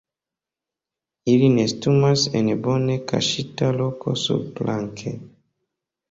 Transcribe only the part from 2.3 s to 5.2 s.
en bone kaŝita loko surplanke.